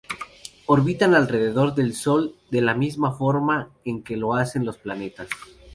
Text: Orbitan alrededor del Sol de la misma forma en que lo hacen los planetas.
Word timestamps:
Orbitan 0.65 1.13
alrededor 1.13 1.75
del 1.75 1.93
Sol 1.93 2.35
de 2.49 2.61
la 2.61 2.73
misma 2.73 3.11
forma 3.11 3.69
en 3.85 4.01
que 4.01 4.17
lo 4.17 4.33
hacen 4.33 4.65
los 4.65 4.79
planetas. 4.79 5.29